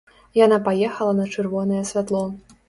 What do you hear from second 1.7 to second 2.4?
святло.